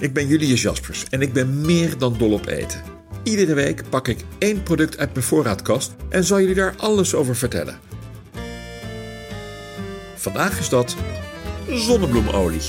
Ik 0.00 0.12
ben 0.12 0.26
Julius 0.26 0.62
Jaspers 0.62 1.04
en 1.10 1.22
ik 1.22 1.32
ben 1.32 1.60
meer 1.60 1.98
dan 1.98 2.14
dol 2.18 2.32
op 2.32 2.46
eten. 2.46 2.82
Iedere 3.22 3.54
week 3.54 3.82
pak 3.88 4.08
ik 4.08 4.24
één 4.38 4.62
product 4.62 4.98
uit 4.98 5.12
mijn 5.12 5.24
voorraadkast 5.24 5.94
en 6.08 6.24
zal 6.24 6.40
jullie 6.40 6.54
daar 6.54 6.74
alles 6.76 7.14
over 7.14 7.36
vertellen. 7.36 7.78
Vandaag 10.16 10.58
is 10.58 10.68
dat 10.68 10.96
zonnebloemolie. 11.68 12.60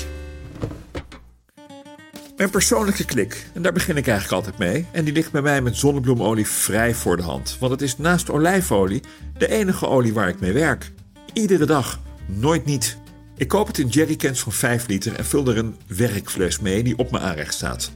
Mijn 2.36 2.50
persoonlijke 2.50 3.04
klik, 3.04 3.46
en 3.54 3.62
daar 3.62 3.72
begin 3.72 3.96
ik 3.96 4.06
eigenlijk 4.06 4.44
altijd 4.44 4.58
mee, 4.58 4.86
en 4.92 5.04
die 5.04 5.14
ligt 5.14 5.32
bij 5.32 5.42
mij 5.42 5.62
met 5.62 5.76
zonnebloemolie 5.76 6.46
vrij 6.46 6.94
voor 6.94 7.16
de 7.16 7.22
hand. 7.22 7.56
Want 7.60 7.72
het 7.72 7.82
is 7.82 7.98
naast 7.98 8.30
olijfolie 8.30 9.02
de 9.38 9.48
enige 9.48 9.86
olie 9.86 10.12
waar 10.12 10.28
ik 10.28 10.40
mee 10.40 10.52
werk. 10.52 10.92
Iedere 11.32 11.66
dag, 11.66 12.00
nooit 12.26 12.64
niet. 12.64 13.00
Ik 13.42 13.48
koop 13.48 13.66
het 13.66 13.78
in 13.78 13.88
jerrycans 13.88 14.40
van 14.40 14.52
5 14.52 14.86
liter 14.86 15.14
en 15.14 15.24
vul 15.24 15.48
er 15.48 15.58
een 15.58 15.76
werkfles 15.86 16.60
mee 16.60 16.82
die 16.82 16.98
op 16.98 17.10
mijn 17.10 17.22
aanrecht 17.22 17.54
staat. 17.54 17.92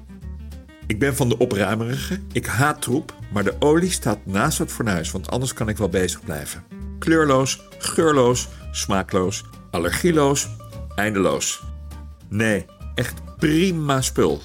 Ik 0.86 0.98
ben 0.98 1.16
van 1.16 1.28
de 1.28 1.38
opruimerige, 1.38 2.20
ik 2.32 2.46
haat 2.46 2.82
troep, 2.82 3.14
maar 3.32 3.44
de 3.44 3.54
olie 3.58 3.90
staat 3.90 4.18
naast 4.24 4.58
het 4.58 4.72
fornuis, 4.72 5.10
want 5.10 5.30
anders 5.30 5.52
kan 5.52 5.68
ik 5.68 5.76
wel 5.76 5.88
bezig 5.88 6.20
blijven. 6.24 6.64
Kleurloos, 6.98 7.62
geurloos, 7.78 8.48
smaakloos, 8.72 9.44
allergieloos, 9.70 10.48
eindeloos. 10.94 11.62
Nee, 12.28 12.66
echt 12.94 13.14
prima 13.36 14.00
spul. 14.00 14.42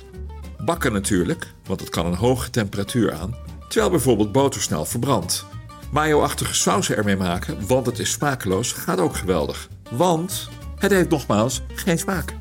Bakken 0.66 0.94
natuurlijk, 0.94 1.54
want 1.66 1.80
het 1.80 1.90
kan 1.90 2.06
een 2.06 2.16
hoge 2.16 2.50
temperatuur 2.50 3.14
aan, 3.14 3.36
terwijl 3.68 3.92
bijvoorbeeld 3.92 4.32
boter 4.32 4.62
snel 4.62 4.86
verbrandt. 4.86 5.46
Mayo-achtige 5.92 6.54
sausen 6.54 6.98
ermee 6.98 7.18
maken, 7.18 7.68
want 7.68 7.86
het 7.86 8.00
is 8.00 8.12
smakeloos, 8.12 8.72
gaat 8.72 9.00
ook 9.00 9.16
geweldig. 9.16 9.70
Want 9.92 10.50
het 10.82 10.92
heeft 10.92 11.10
nogmaals 11.10 11.62
geen 11.74 12.00
smaak. 12.00 12.36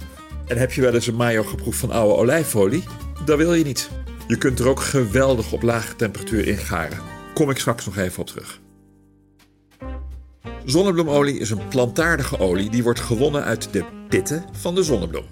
En 0.46 0.56
heb 0.56 0.72
je 0.72 0.80
wel 0.80 0.94
eens 0.94 1.06
een 1.06 1.14
mayo 1.14 1.42
geproefd 1.42 1.78
van 1.78 1.90
oude 1.90 2.14
olijfolie? 2.14 2.84
Dat 3.24 3.38
wil 3.38 3.54
je 3.54 3.64
niet. 3.64 3.90
Je 4.26 4.38
kunt 4.38 4.58
er 4.58 4.68
ook 4.68 4.80
geweldig 4.80 5.52
op 5.52 5.62
lage 5.62 5.96
temperatuur 5.96 6.46
in 6.46 6.56
garen. 6.56 6.98
Kom 7.34 7.50
ik 7.50 7.58
straks 7.58 7.86
nog 7.86 7.96
even 7.96 8.20
op 8.20 8.26
terug. 8.26 8.60
Zonnebloemolie 10.64 11.38
is 11.38 11.50
een 11.50 11.68
plantaardige 11.68 12.38
olie 12.38 12.70
die 12.70 12.82
wordt 12.82 13.00
gewonnen 13.00 13.44
uit 13.44 13.72
de 13.72 13.84
pitten 14.08 14.44
van 14.52 14.74
de 14.74 14.82
zonnebloem. 14.82 15.24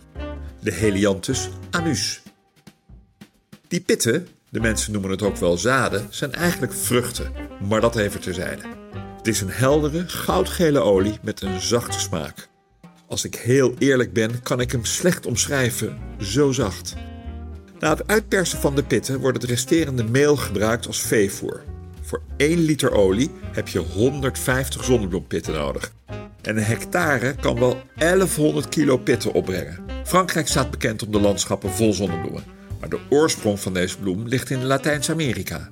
De 0.61 0.72
Helianthus 0.72 1.48
anus. 1.70 2.22
Die 3.69 3.81
pitten, 3.81 4.28
de 4.50 4.61
mensen 4.61 4.93
noemen 4.93 5.11
het 5.11 5.22
ook 5.22 5.37
wel 5.37 5.56
zaden, 5.56 6.06
zijn 6.11 6.33
eigenlijk 6.33 6.72
vruchten, 6.72 7.33
maar 7.69 7.81
dat 7.81 7.97
even 7.97 8.20
terzijde. 8.20 8.62
Het 9.17 9.27
is 9.27 9.41
een 9.41 9.50
heldere, 9.50 10.09
goudgele 10.09 10.81
olie 10.81 11.19
met 11.22 11.41
een 11.41 11.61
zachte 11.61 12.00
smaak. 12.00 12.49
Als 13.09 13.25
ik 13.25 13.35
heel 13.35 13.75
eerlijk 13.79 14.13
ben, 14.13 14.43
kan 14.43 14.61
ik 14.61 14.73
hem 14.73 14.85
slecht 14.85 15.27
omschrijven, 15.27 15.99
zo 16.21 16.53
zacht. 16.53 16.95
Na 17.79 17.91
het 17.91 18.07
uitpersen 18.07 18.59
van 18.59 18.75
de 18.75 18.83
pitten 18.83 19.21
wordt 19.21 19.43
het 19.43 19.51
resterende 19.51 20.05
meel 20.05 20.37
gebruikt 20.37 20.87
als 20.87 21.01
veevoer. 21.01 21.63
Voor 22.03 22.23
1 22.37 22.59
liter 22.59 22.93
olie 22.93 23.31
heb 23.53 23.69
je 23.69 23.79
150 23.79 24.85
zonnebloempitten 24.85 25.55
nodig. 25.55 25.93
En 26.43 26.57
een 26.57 26.63
hectare 26.63 27.35
kan 27.35 27.59
wel 27.59 27.83
1100 27.97 28.69
kilo 28.69 28.97
pitten 28.97 29.33
opbrengen. 29.33 29.85
Frankrijk 30.05 30.49
staat 30.49 30.71
bekend 30.71 31.03
om 31.03 31.13
de 31.13 31.21
landschappen 31.21 31.71
vol 31.71 31.93
zonnebloemen. 31.93 32.45
Maar 32.81 32.89
de 32.89 33.01
oorsprong 33.09 33.61
van 33.61 33.75
deze 33.75 33.99
bloem 33.99 34.27
ligt 34.27 34.51
in 34.51 34.65
Latijns-Amerika. 34.65 35.71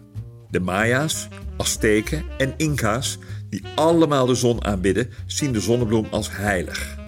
De 0.51 0.61
Maya's, 0.61 1.29
Azteken 1.57 2.25
en 2.39 2.55
Inca's, 2.57 3.19
die 3.49 3.63
allemaal 3.75 4.27
de 4.27 4.35
zon 4.35 4.65
aanbidden, 4.65 5.11
zien 5.27 5.53
de 5.53 5.61
zonnebloem 5.61 6.07
als 6.11 6.31
heilig. 6.31 7.05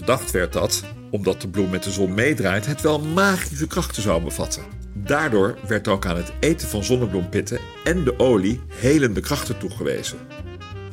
Gedacht 0.00 0.30
werd 0.30 0.52
dat, 0.52 0.82
omdat 1.10 1.40
de 1.40 1.48
bloem 1.48 1.70
met 1.70 1.82
de 1.82 1.90
zon 1.90 2.14
meedraait, 2.14 2.66
het 2.66 2.80
wel 2.80 3.00
magische 3.00 3.66
krachten 3.66 4.02
zou 4.02 4.22
bevatten. 4.22 4.62
Daardoor 4.94 5.58
werd 5.66 5.88
ook 5.88 6.06
aan 6.06 6.16
het 6.16 6.32
eten 6.40 6.68
van 6.68 6.84
zonnebloempitten 6.84 7.58
en 7.84 8.04
de 8.04 8.18
olie 8.18 8.60
helende 8.68 9.20
krachten 9.20 9.58
toegewezen. 9.58 10.18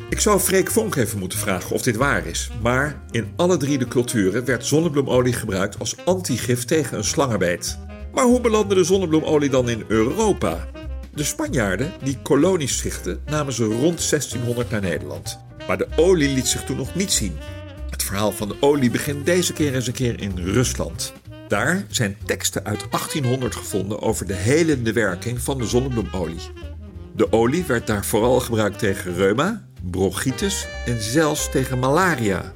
Ik 0.09 0.19
zou 0.19 0.39
Freek 0.39 0.71
Vonk 0.71 0.95
even 0.95 1.19
moeten 1.19 1.39
vragen 1.39 1.75
of 1.75 1.81
dit 1.81 1.95
waar 1.95 2.25
is, 2.25 2.49
maar 2.61 3.01
in 3.11 3.33
alle 3.35 3.57
drie 3.57 3.77
de 3.77 3.87
culturen 3.87 4.45
werd 4.45 4.65
zonnebloemolie 4.65 5.33
gebruikt 5.33 5.79
als 5.79 5.95
antigif 6.05 6.65
tegen 6.65 6.97
een 6.97 7.03
slangenbeet. 7.03 7.79
Maar 8.13 8.25
hoe 8.25 8.41
belandde 8.41 8.75
de 8.75 8.83
zonnebloemolie 8.83 9.49
dan 9.49 9.69
in 9.69 9.83
Europa? 9.87 10.67
De 11.13 11.23
Spanjaarden 11.23 11.91
die 12.03 12.17
kolonies 12.21 12.77
stichtten, 12.77 13.21
namen 13.25 13.53
ze 13.53 13.63
rond 13.63 14.09
1600 14.09 14.69
naar 14.69 14.81
Nederland. 14.81 15.39
Maar 15.67 15.77
de 15.77 15.87
olie 15.95 16.33
liet 16.33 16.47
zich 16.47 16.63
toen 16.63 16.77
nog 16.77 16.95
niet 16.95 17.11
zien. 17.11 17.37
Het 18.07 18.15
verhaal 18.15 18.37
van 18.37 18.47
de 18.47 18.55
olie 18.59 18.91
begint 18.91 19.25
deze 19.25 19.53
keer 19.53 19.75
eens 19.75 19.87
een 19.87 19.93
keer 19.93 20.21
in 20.21 20.37
Rusland. 20.37 21.13
Daar 21.47 21.85
zijn 21.89 22.17
teksten 22.25 22.65
uit 22.65 22.85
1800 22.91 23.55
gevonden 23.55 24.01
over 24.01 24.27
de 24.27 24.33
helende 24.33 24.93
werking 24.93 25.41
van 25.41 25.57
de 25.57 25.65
zonnebloemolie. 25.65 26.39
De 27.15 27.31
olie 27.31 27.63
werd 27.65 27.87
daar 27.87 28.05
vooral 28.05 28.39
gebruikt 28.39 28.79
tegen 28.79 29.13
reuma, 29.13 29.67
bronchitis 29.81 30.67
en 30.85 31.01
zelfs 31.01 31.51
tegen 31.51 31.79
malaria. 31.79 32.53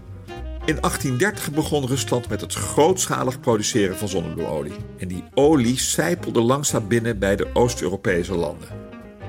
In 0.66 0.78
1830 0.82 1.52
begon 1.52 1.88
Rusland 1.88 2.30
met 2.30 2.42
het 2.42 2.54
grootschalig 2.54 3.40
produceren 3.40 3.98
van 3.98 4.08
zonnebloemolie. 4.08 4.76
En 4.98 5.08
die 5.08 5.24
olie 5.34 5.80
sijpelde 5.80 6.42
langzaam 6.42 6.88
binnen 6.88 7.20
bij 7.20 7.36
de 7.36 7.48
Oost-Europese 7.54 8.36
landen. 8.36 8.68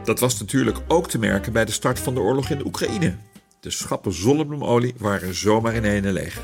Dat 0.05 0.21
was 0.21 0.39
natuurlijk 0.39 0.79
ook 0.89 1.09
te 1.09 1.19
merken 1.19 1.53
bij 1.53 1.65
de 1.65 1.73
start 1.73 1.99
van 1.99 2.15
de 2.15 2.21
oorlog 2.21 2.49
in 2.51 2.59
de 2.59 2.67
Oekraïne. 2.67 3.15
De 3.63 3.71
schappen 3.71 4.13
zonnebloemolie 4.13 4.95
waren 4.99 5.35
zomaar 5.35 5.75
in 5.75 5.85
ene 5.85 6.13
leeg. 6.13 6.41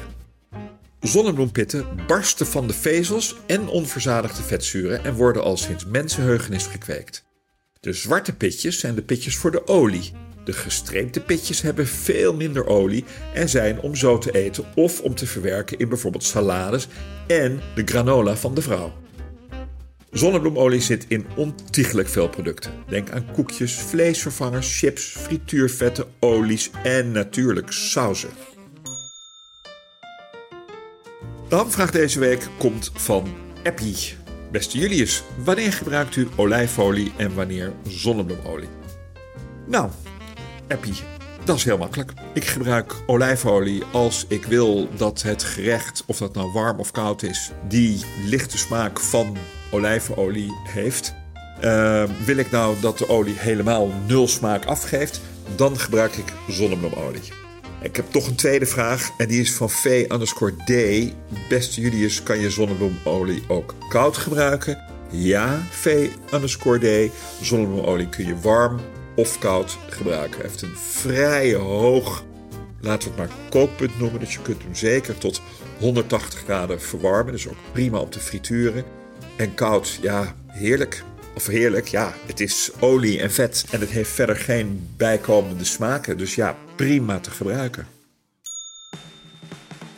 Zonnebloempitten 1.01 1.87
barsten 2.07 2.47
van 2.47 2.67
de 2.67 2.73
vezels 2.73 3.37
en 3.47 3.69
onverzadigde 3.69 4.43
vetzuren 4.43 5.05
en 5.05 5.15
worden 5.15 5.43
al 5.43 5.57
sinds 5.57 5.87
mensenheugenis 5.87 6.67
gekweekt. 6.67 7.25
De 7.81 7.93
zwarte 7.93 8.35
pitjes 8.35 8.79
zijn 8.79 8.95
de 8.95 9.03
pitjes 9.03 9.37
voor 9.37 9.51
de 9.51 9.67
olie. 9.67 10.13
De 10.45 10.53
gestreepte 10.53 11.21
pitjes 11.21 11.63
hebben 11.63 11.87
veel 11.87 12.35
minder 12.35 12.67
olie 12.67 13.05
en 13.35 13.49
zijn 13.49 13.81
om 13.81 13.95
zo 13.95 14.19
te 14.19 14.33
eten 14.33 14.65
of 14.75 15.01
om 15.01 15.15
te 15.15 15.27
verwerken 15.27 15.79
in 15.79 15.89
bijvoorbeeld 15.89 16.25
salades 16.25 16.89
en 17.27 17.61
de 17.75 17.83
granola 17.85 18.37
van 18.37 18.55
de 18.55 18.63
vrouw. 18.63 18.93
Zonnebloemolie 20.11 20.81
zit 20.81 21.05
in 21.09 21.27
ontiegelijk 21.37 22.09
veel 22.09 22.29
producten. 22.29 22.73
Denk 22.89 23.11
aan 23.11 23.33
koekjes, 23.33 23.75
vleesvervangers, 23.75 24.79
chips, 24.79 25.03
frituurvetten, 25.03 26.05
olies 26.19 26.71
en 26.83 27.13
natuurlijk 27.13 27.73
sauzen. 27.73 28.31
De 31.49 31.55
hamvraag 31.55 31.91
deze 31.91 32.19
week 32.19 32.49
komt 32.59 32.91
van 32.95 33.29
Eppie. 33.63 33.97
Beste 34.53 34.79
Julius, 34.79 35.23
wanneer 35.45 35.73
gebruikt 35.73 36.17
u 36.17 36.29
olijfolie 36.37 37.13
en 37.17 37.35
wanneer 37.35 37.73
zonnebloemolie? 37.87 38.69
Nou, 39.67 39.91
Eppie, 40.67 40.95
dat 41.45 41.57
is 41.57 41.65
heel 41.65 41.79
makkelijk. 41.79 42.13
Ik 42.35 42.45
gebruik 42.45 42.95
olijfolie 43.07 43.83
als 43.93 44.25
ik 44.29 44.45
wil 44.45 44.89
dat 44.97 45.23
het 45.23 45.43
gerecht, 45.43 46.03
of 46.07 46.19
dat 46.19 46.35
nou 46.35 46.53
warm 46.53 46.79
of 46.79 46.91
koud 46.91 47.23
is, 47.23 47.51
die 47.69 48.05
lichte 48.25 48.59
smaak 48.59 49.01
van 49.01 49.37
olijfolie 49.71 50.53
heeft. 50.65 51.15
Uh, 51.65 52.05
wil 52.25 52.37
ik 52.37 52.51
nou 52.51 52.77
dat 52.81 52.99
de 52.99 53.09
olie 53.09 53.35
helemaal 53.39 53.93
nul 54.07 54.29
smaak 54.29 54.65
afgeeft, 54.65 55.21
dan 55.57 55.79
gebruik 55.79 56.17
ik 56.17 56.33
zonnebloemolie. 56.49 57.33
Ik 57.83 57.97
heb 57.97 58.11
toch 58.11 58.27
een 58.27 58.35
tweede 58.35 58.67
vraag 58.67 59.11
en 59.19 59.29
die 59.29 59.41
is 59.41 59.53
van 59.53 59.71
V 59.71 60.07
underscore 60.13 60.53
D. 60.53 60.73
Beste 61.49 61.81
Julius, 61.81 62.23
kan 62.23 62.39
je 62.39 62.51
zonnebloemolie 62.51 63.43
ook 63.49 63.75
koud 63.89 64.17
gebruiken? 64.17 64.85
Ja, 65.11 65.63
V 65.71 66.09
underscore 66.35 67.09
D. 67.09 67.13
Zonnebloemolie 67.41 68.09
kun 68.09 68.27
je 68.27 68.41
warm 68.41 68.81
of 69.17 69.39
koud 69.39 69.79
gebruiken. 69.89 70.41
Hij 70.41 70.49
heeft 70.49 70.63
een 70.63 70.77
vrij 70.77 71.55
hoog, 71.55 72.25
laten 72.81 73.11
we 73.11 73.21
het 73.21 73.29
maar 73.29 73.39
kookpunt 73.49 73.99
noemen. 73.99 74.21
Dus 74.21 74.33
je 74.33 74.43
kunt 74.43 74.63
hem 74.63 74.75
zeker 74.75 75.19
tot 75.19 75.43
180 75.79 76.39
graden 76.39 76.81
verwarmen. 76.81 77.33
Dus 77.33 77.49
ook 77.49 77.57
prima 77.73 77.99
om 77.99 78.11
te 78.11 78.21
frituren. 78.21 78.85
En 79.39 79.55
koud, 79.55 79.99
ja, 80.03 80.35
heerlijk. 80.47 81.03
Of 81.35 81.47
heerlijk, 81.47 81.89
ja, 81.89 82.15
het 82.27 82.41
is 82.41 82.71
olie 82.81 83.21
en 83.21 83.31
vet 83.31 83.65
en 83.71 83.81
het 83.81 83.89
heeft 83.89 84.11
verder 84.11 84.37
geen 84.37 84.89
bijkomende 84.97 85.65
smaken. 85.65 86.19
Dus 86.19 86.35
ja, 86.35 86.57
prima 86.77 87.21
te 87.21 87.31
gebruiken. 87.31 87.87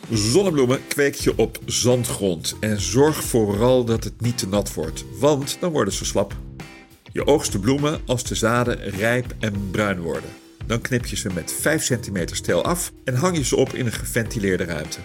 Zonnebloemen 0.09 0.87
kweek 0.87 1.15
je 1.15 1.37
op 1.37 1.59
zandgrond 1.65 2.55
en 2.59 2.81
zorg 2.81 3.23
vooral 3.23 3.85
dat 3.85 4.03
het 4.03 4.21
niet 4.21 4.37
te 4.37 4.47
nat 4.47 4.73
wordt, 4.73 5.03
want 5.19 5.57
dan 5.59 5.71
worden 5.71 5.93
ze 5.93 6.05
slap. 6.05 6.35
Je 7.11 7.27
oogst 7.27 7.51
de 7.51 7.59
bloemen 7.59 8.01
als 8.05 8.23
de 8.23 8.35
zaden 8.35 8.89
rijp 8.89 9.35
en 9.39 9.69
bruin 9.71 9.99
worden. 9.99 10.29
Dan 10.65 10.81
knip 10.81 11.05
je 11.05 11.15
ze 11.15 11.29
met 11.33 11.53
5 11.59 11.85
cm 11.85 12.25
stijl 12.25 12.63
af 12.63 12.91
en 13.03 13.15
hang 13.15 13.37
je 13.37 13.43
ze 13.43 13.55
op 13.55 13.73
in 13.73 13.85
een 13.85 13.91
geventileerde 13.91 14.63
ruimte. 14.63 14.99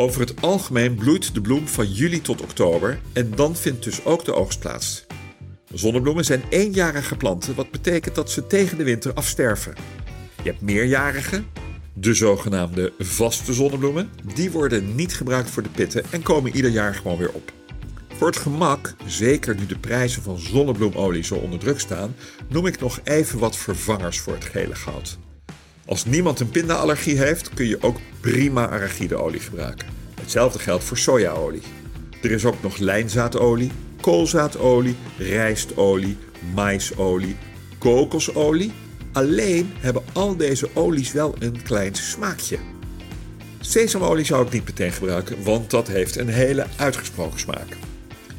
Over 0.00 0.20
het 0.20 0.40
algemeen 0.40 0.94
bloeit 0.94 1.34
de 1.34 1.40
bloem 1.40 1.68
van 1.68 1.92
juli 1.92 2.20
tot 2.20 2.40
oktober 2.40 3.00
en 3.12 3.30
dan 3.34 3.56
vindt 3.56 3.84
dus 3.84 4.04
ook 4.04 4.24
de 4.24 4.34
oogst 4.34 4.60
plaats. 4.60 5.06
Zonnebloemen 5.72 6.24
zijn 6.24 6.42
eenjarige 6.48 7.16
planten, 7.16 7.54
wat 7.54 7.70
betekent 7.70 8.14
dat 8.14 8.30
ze 8.30 8.46
tegen 8.46 8.78
de 8.78 8.84
winter 8.84 9.14
afsterven. 9.14 9.74
Je 10.42 10.50
hebt 10.50 10.60
meerjarige, 10.60 11.42
de 11.94 12.14
zogenaamde 12.14 12.92
vaste 12.98 13.52
zonnebloemen. 13.52 14.10
Die 14.34 14.50
worden 14.50 14.94
niet 14.94 15.14
gebruikt 15.14 15.50
voor 15.50 15.62
de 15.62 15.68
pitten 15.68 16.04
en 16.10 16.22
komen 16.22 16.56
ieder 16.56 16.70
jaar 16.70 16.94
gewoon 16.94 17.18
weer 17.18 17.32
op. 17.32 17.52
Voor 18.16 18.26
het 18.26 18.36
gemak, 18.36 18.94
zeker 19.06 19.54
nu 19.54 19.66
de 19.66 19.78
prijzen 19.78 20.22
van 20.22 20.38
zonnebloemolie 20.38 21.24
zo 21.24 21.34
onder 21.34 21.58
druk 21.58 21.80
staan, 21.80 22.14
noem 22.48 22.66
ik 22.66 22.80
nog 22.80 23.00
even 23.04 23.38
wat 23.38 23.56
vervangers 23.56 24.20
voor 24.20 24.34
het 24.34 24.44
gele 24.44 24.74
goud. 24.74 25.18
Als 25.88 26.04
niemand 26.04 26.40
een 26.40 26.50
pindaallergie 26.50 27.18
heeft, 27.18 27.54
kun 27.54 27.66
je 27.66 27.82
ook 27.82 27.96
prima 28.20 28.68
arachideolie 28.68 29.40
gebruiken. 29.40 29.88
Hetzelfde 30.20 30.58
geldt 30.58 30.84
voor 30.84 30.98
sojaolie. 30.98 31.62
Er 32.22 32.30
is 32.30 32.44
ook 32.44 32.62
nog 32.62 32.76
lijnzaadolie, 32.76 33.70
koolzaadolie, 34.00 34.96
rijstolie, 35.18 36.16
maisolie, 36.54 37.36
kokosolie. 37.78 38.72
Alleen 39.12 39.72
hebben 39.78 40.02
al 40.12 40.36
deze 40.36 40.68
olies 40.74 41.12
wel 41.12 41.34
een 41.38 41.62
klein 41.62 41.94
smaakje. 41.94 42.58
Sesamolie 43.60 44.24
zou 44.24 44.46
ik 44.46 44.52
niet 44.52 44.64
meteen 44.64 44.92
gebruiken, 44.92 45.42
want 45.42 45.70
dat 45.70 45.88
heeft 45.88 46.16
een 46.16 46.28
hele 46.28 46.66
uitgesproken 46.76 47.40
smaak. 47.40 47.76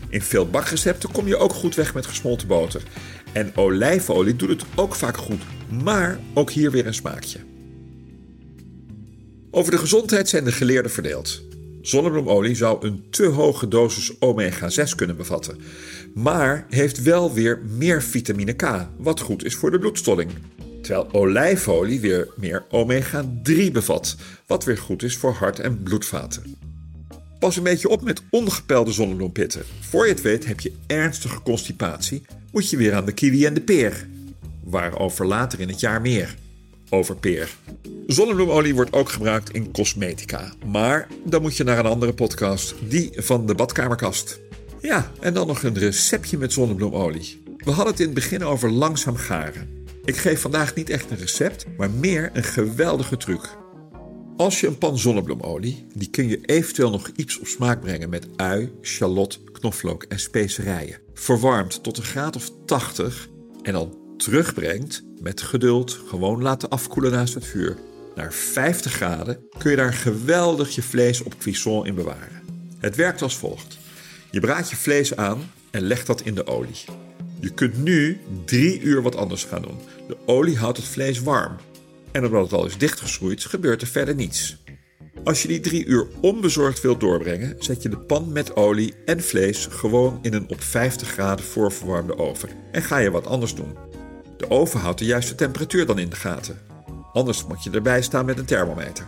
In 0.10 0.22
veel 0.22 0.50
bakrecepten 0.50 1.12
kom 1.12 1.28
je 1.28 1.38
ook 1.38 1.54
goed 1.54 1.76
weg 1.76 1.94
met 1.94 2.06
gesmolten 2.06 2.48
boter. 2.48 2.84
En 3.32 3.52
olijfolie 3.56 4.36
doet 4.36 4.50
het 4.50 4.64
ook 4.76 4.96
vaak 4.96 5.18
goed, 5.18 5.42
maar 5.84 6.20
ook 6.34 6.52
hier 6.52 6.72
weer 6.72 6.88
een 6.88 6.94
smaakje. 6.94 7.40
Over 9.52 9.72
de 9.72 9.78
gezondheid 9.78 10.30
zijn 10.30 10.44
de 10.44 10.52
geleerden 10.52 10.92
verdeeld. 10.92 11.42
Zonnebloemolie 11.82 12.56
zou 12.56 12.88
een 12.88 13.04
te 13.10 13.26
hoge 13.26 13.68
dosis 13.68 14.14
omega-6 14.20 14.96
kunnen 14.96 15.18
bevatten, 15.18 15.58
maar 16.14 16.66
heeft 16.70 17.04
wel 17.04 17.34
weer 17.34 17.62
meer 17.78 18.04
vitamine 18.04 18.54
K, 18.54 18.88
wat 18.98 19.20
goed 19.20 19.46
is 19.46 19.56
voor 19.56 19.72
de 19.72 19.80
bloedstolling. 19.80 20.32
Terwijl 20.82 21.14
olijfolie 21.14 22.00
weer 22.00 22.28
meer 22.36 22.66
omega-3 22.70 23.72
bevat, 23.72 24.16
wat 24.48 24.64
weer 24.64 24.78
goed 24.78 25.04
is 25.04 25.18
voor 25.18 25.34
hart- 25.34 25.60
en 25.60 25.84
bloedvaten. 25.84 26.56
Pas 27.40 27.58
een 27.58 27.64
beetje 27.64 27.90
op 27.90 28.02
met 28.04 28.22
ongepelde 28.30 28.92
zonnebloempitten. 28.92 29.64
Voor 29.80 30.06
je 30.06 30.12
het 30.12 30.22
weet 30.22 30.46
heb 30.46 30.60
je 30.60 30.74
ernstige 30.88 31.42
constipatie, 31.42 32.22
moet 32.52 32.70
je 32.70 32.78
weer 32.78 32.94
aan 32.94 33.06
de 33.06 33.12
kiwi 33.12 33.46
en 33.46 33.54
de 33.54 33.62
peer. 33.62 34.08
Waarover 34.70 35.26
later 35.26 35.60
in 35.60 35.68
het 35.68 35.80
jaar 35.80 36.02
meer. 36.02 36.36
Over 36.90 37.16
peer. 37.16 37.56
Zonnebloemolie 38.08 38.76
wordt 38.76 38.94
ook 38.94 39.10
gebruikt 39.10 39.54
in 39.54 39.72
cosmetica. 39.72 40.54
Maar 40.66 41.08
dan 41.24 41.42
moet 41.42 41.58
je 41.58 41.64
naar 41.64 41.80
een 41.80 41.86
andere 41.86 42.14
podcast, 42.14 42.76
die 42.88 43.12
van 43.16 43.46
de 43.46 43.56
badkamerkast. 43.56 44.40
Ja, 44.82 45.12
en 45.20 45.34
dan 45.34 45.48
nog 45.48 45.64
een 45.64 45.78
receptje 45.78 46.38
met 46.38 46.54
zonnebloemolie. 46.54 47.42
We 47.58 47.72
hadden 47.72 47.92
het 47.92 48.00
in 48.00 48.06
het 48.06 48.16
begin 48.16 48.44
over 48.44 48.72
langzaam 48.72 49.16
garen. 49.16 49.86
Ik 50.06 50.18
geef 50.18 50.42
vandaag 50.42 50.76
niet 50.76 50.90
echt 50.90 51.12
een 51.12 51.18
recept, 51.18 51.66
maar 51.78 51.90
meer 51.92 52.30
een 52.34 52.44
geweldige 52.44 53.18
truc. 53.18 53.58
Als 54.38 54.60
je 54.60 54.68
een 54.68 54.78
pan 54.78 54.98
zonnebloemolie, 54.98 55.86
die 55.94 56.10
kun 56.10 56.28
je 56.28 56.46
eventueel 56.46 56.90
nog 56.90 57.12
iets 57.16 57.40
op 57.40 57.48
smaak 57.48 57.82
brengen 57.82 58.10
met 58.10 58.28
ui, 58.36 58.72
shallot, 58.82 59.40
knoflook 59.52 60.04
en 60.04 60.20
specerijen. 60.20 61.00
Verwarmt 61.14 61.84
tot 61.84 61.98
een 61.98 62.04
graad 62.04 62.36
of 62.36 62.52
80 62.66 63.28
en 63.62 63.74
dan 63.74 63.98
terugbrengt 64.20 65.04
met 65.22 65.42
geduld, 65.42 66.00
gewoon 66.08 66.42
laten 66.42 66.70
afkoelen 66.70 67.12
naast 67.12 67.34
het 67.34 67.46
vuur. 67.46 67.78
Naar 68.16 68.34
50 68.34 68.94
graden 68.94 69.40
kun 69.58 69.72
je 69.72 69.78
daar 69.78 69.94
geweldig 69.94 70.76
je 70.76 70.82
vlees 70.82 71.24
op 71.24 71.38
cuisson 71.38 71.86
in 71.86 71.96
bewaren. 71.96 72.42
Het 72.78 72.96
werkt 72.96 73.22
als 73.22 73.38
volgt. 73.38 73.78
Je 74.32 74.40
braadt 74.40 74.70
je 74.70 74.76
vlees 74.76 75.16
aan 75.16 75.52
en 75.72 75.82
legt 75.82 76.08
dat 76.08 76.22
in 76.22 76.36
de 76.36 76.48
olie. 76.48 76.86
Je 77.40 77.54
kunt 77.54 77.84
nu 77.84 78.20
drie 78.46 78.82
uur 78.82 79.02
wat 79.02 79.16
anders 79.16 79.44
gaan 79.44 79.62
doen. 79.62 79.78
De 80.08 80.18
olie 80.26 80.58
houdt 80.58 80.78
het 80.78 80.88
vlees 80.88 81.20
warm. 81.20 81.56
En 82.12 82.26
omdat 82.26 82.44
het 82.44 82.54
al 82.54 82.66
is 82.66 82.78
dichtgeschroeid, 82.78 83.46
gebeurt 83.46 83.82
er 83.82 83.88
verder 83.88 84.16
niets. 84.16 84.58
Als 85.24 85.42
je 85.42 85.48
die 85.48 85.60
drie 85.60 85.86
uur 85.86 86.08
onbezorgd 86.22 86.82
wilt 86.82 87.00
doorbrengen, 87.00 87.56
zet 87.60 87.82
je 87.82 87.90
de 87.90 87.98
pan 87.98 88.32
met 88.32 88.56
olie 88.56 88.94
en 89.06 89.22
vlees 89.22 89.66
gewoon 89.66 90.20
in 90.22 90.34
een 90.34 90.50
op 90.50 90.62
50 90.62 91.08
graden 91.08 91.46
voorverwarmde 91.46 92.18
oven 92.18 92.50
en 92.72 92.82
ga 92.82 92.98
je 92.98 93.12
wat 93.12 93.28
anders 93.28 93.56
doen. 93.56 93.89
De 94.40 94.50
oven 94.50 94.80
houdt 94.80 95.00
de 95.00 95.06
juiste 95.06 95.36
temperatuur 95.36 95.86
dan 95.86 96.00
in 96.00 96.10
de 96.10 96.16
gaten. 96.16 96.60
Anders 97.14 97.46
moet 97.46 97.64
je 97.64 97.70
erbij 97.70 98.02
staan 98.02 98.26
met 98.26 98.38
een 98.38 98.46
thermometer. 98.46 99.08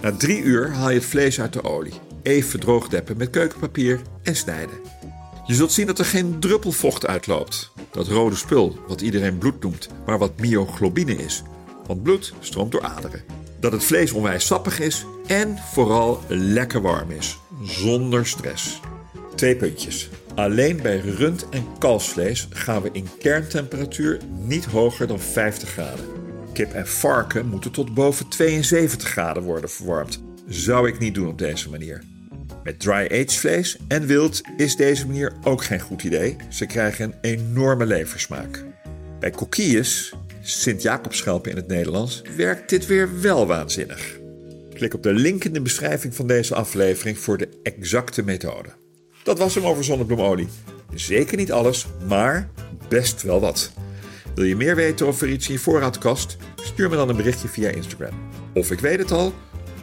Na 0.00 0.12
drie 0.12 0.42
uur 0.42 0.70
haal 0.70 0.88
je 0.90 0.98
het 0.98 1.04
vlees 1.04 1.40
uit 1.40 1.52
de 1.52 1.64
olie. 1.64 1.92
Even 2.22 2.60
droogdeppen 2.60 3.16
met 3.16 3.30
keukenpapier 3.30 4.00
en 4.22 4.36
snijden. 4.36 4.78
Je 5.46 5.54
zult 5.54 5.72
zien 5.72 5.86
dat 5.86 5.98
er 5.98 6.04
geen 6.04 6.40
druppel 6.40 6.72
vocht 6.72 7.06
uitloopt. 7.06 7.72
Dat 7.90 8.08
rode 8.08 8.36
spul, 8.36 8.78
wat 8.88 9.00
iedereen 9.00 9.38
bloed 9.38 9.62
noemt, 9.62 9.88
maar 10.06 10.18
wat 10.18 10.40
myoglobine 10.40 11.16
is. 11.16 11.42
Want 11.86 12.02
bloed 12.02 12.32
stroomt 12.40 12.72
door 12.72 12.82
aderen. 12.82 13.22
Dat 13.60 13.72
het 13.72 13.84
vlees 13.84 14.12
onwijs 14.12 14.46
sappig 14.46 14.80
is 14.80 15.04
en 15.26 15.58
vooral 15.72 16.20
lekker 16.28 16.82
warm 16.82 17.10
is. 17.10 17.38
Zonder 17.62 18.26
stress. 18.26 18.80
Twee 19.34 19.56
puntjes. 19.56 20.10
Alleen 20.34 20.82
bij 20.82 20.98
rund- 20.98 21.48
en 21.48 21.66
kalfsvlees 21.78 22.48
gaan 22.50 22.82
we 22.82 22.88
in 22.92 23.08
kerntemperatuur 23.18 24.18
niet 24.38 24.64
hoger 24.64 25.06
dan 25.06 25.20
50 25.20 25.68
graden. 25.68 26.04
Kip 26.52 26.72
en 26.72 26.88
varken 26.88 27.46
moeten 27.46 27.70
tot 27.70 27.94
boven 27.94 28.28
72 28.28 29.08
graden 29.08 29.42
worden 29.42 29.70
verwarmd. 29.70 30.22
Zou 30.46 30.88
ik 30.88 30.98
niet 30.98 31.14
doen 31.14 31.28
op 31.28 31.38
deze 31.38 31.70
manier. 31.70 32.02
Met 32.62 32.80
dry-aged 32.80 33.32
vlees 33.32 33.78
en 33.88 34.06
wild 34.06 34.40
is 34.56 34.76
deze 34.76 35.06
manier 35.06 35.32
ook 35.42 35.64
geen 35.64 35.80
goed 35.80 36.02
idee. 36.02 36.36
Ze 36.48 36.66
krijgen 36.66 37.04
een 37.04 37.14
enorme 37.20 37.86
leversmaak. 37.86 38.64
Bij 39.20 39.30
coquilles, 39.30 40.14
Sint-Jacobschelpen 40.40 41.50
in 41.50 41.56
het 41.56 41.68
Nederlands, 41.68 42.22
werkt 42.36 42.70
dit 42.70 42.86
weer 42.86 43.20
wel 43.20 43.46
waanzinnig. 43.46 44.18
Klik 44.74 44.94
op 44.94 45.02
de 45.02 45.12
link 45.12 45.44
in 45.44 45.52
de 45.52 45.62
beschrijving 45.62 46.14
van 46.14 46.26
deze 46.26 46.54
aflevering 46.54 47.18
voor 47.18 47.38
de 47.38 47.48
exacte 47.62 48.22
methode. 48.22 48.83
Dat 49.24 49.38
was 49.38 49.54
hem 49.54 49.66
over 49.66 49.84
zonnebloemolie. 49.84 50.48
Zeker 50.94 51.36
niet 51.36 51.52
alles, 51.52 51.86
maar 52.08 52.48
best 52.88 53.22
wel 53.22 53.40
wat. 53.40 53.72
Wil 54.34 54.44
je 54.44 54.56
meer 54.56 54.76
weten 54.76 55.06
over 55.06 55.28
iets 55.28 55.46
in 55.46 55.52
je 55.52 55.60
voorraadkast? 55.60 56.36
Stuur 56.56 56.90
me 56.90 56.96
dan 56.96 57.08
een 57.08 57.16
berichtje 57.16 57.48
via 57.48 57.68
Instagram. 57.68 58.14
Of 58.54 58.70
ik 58.70 58.80
weet 58.80 58.98
het 58.98 59.10
al, 59.10 59.32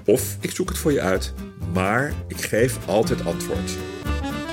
of 0.05 0.37
ik 0.39 0.51
zoek 0.51 0.69
het 0.69 0.77
voor 0.77 0.91
je 0.91 1.01
uit, 1.01 1.33
maar 1.73 2.13
ik 2.27 2.41
geef 2.41 2.87
altijd 2.87 3.25
antwoord. 3.25 3.71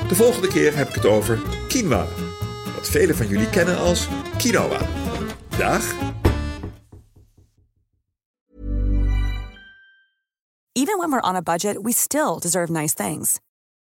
De 0.09 0.15
volgende 0.15 0.49
keer 0.49 0.77
heb 0.77 0.89
ik 0.89 0.95
het 0.95 1.07
over 1.07 1.39
quinoa, 1.69 2.07
wat 2.75 2.89
velen 2.89 3.17
van 3.17 3.29
jullie 3.29 3.51
kennen 3.51 3.79
als 3.79 4.09
quinoa. 4.37 4.81
Dag! 5.59 5.95
Even 10.73 10.99
when 10.99 11.11
we're 11.11 11.29
on 11.29 11.35
a 11.35 11.43
budget, 11.43 11.79
we 11.83 11.93
still 11.93 12.39
deserve 12.41 12.73
nice 12.73 12.95
things. 12.95 13.39